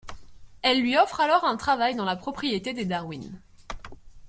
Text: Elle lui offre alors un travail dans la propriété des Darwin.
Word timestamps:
Elle 0.63 0.81
lui 0.81 0.97
offre 0.97 1.19
alors 1.21 1.43
un 1.43 1.57
travail 1.57 1.93
dans 1.93 2.05
la 2.05 2.15
propriété 2.15 2.73
des 2.73 2.85
Darwin. 2.85 3.39